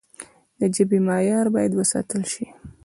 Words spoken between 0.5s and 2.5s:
د ژبي معیار باید وساتل سي.